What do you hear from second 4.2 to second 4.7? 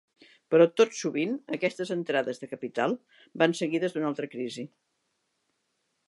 crisi.